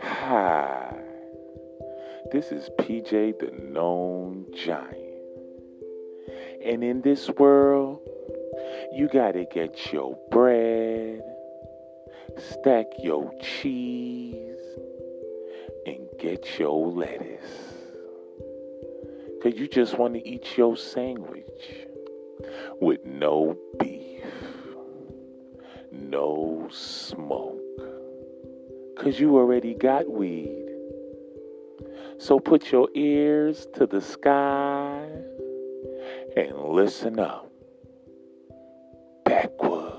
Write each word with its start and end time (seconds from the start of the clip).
Hi, 0.00 0.96
this 2.30 2.52
is 2.52 2.70
PJ 2.78 3.38
the 3.40 3.50
Known 3.60 4.46
Giant. 4.54 4.96
And 6.64 6.84
in 6.84 7.00
this 7.02 7.28
world, 7.30 8.00
you 8.92 9.08
gotta 9.12 9.44
get 9.52 9.92
your 9.92 10.16
bread, 10.30 11.22
stack 12.36 12.86
your 13.02 13.32
cheese, 13.40 14.60
and 15.86 16.06
get 16.20 16.58
your 16.58 16.86
lettuce. 16.92 17.74
Cause 19.42 19.54
you 19.56 19.66
just 19.66 19.98
want 19.98 20.14
to 20.14 20.28
eat 20.28 20.56
your 20.56 20.76
sandwich 20.76 21.86
with 22.80 23.04
no 23.04 23.56
beef, 23.78 24.22
no 25.90 26.68
smoke 26.70 27.58
because 28.98 29.20
you 29.20 29.36
already 29.36 29.74
got 29.74 30.10
weed. 30.10 30.66
So 32.18 32.40
put 32.40 32.72
your 32.72 32.88
ears 32.96 33.68
to 33.74 33.86
the 33.86 34.00
sky 34.00 35.08
and 36.36 36.58
listen 36.58 37.20
up. 37.20 37.48
Backward. 39.24 39.92